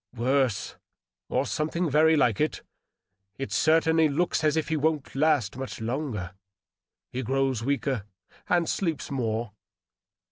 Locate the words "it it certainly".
2.41-4.09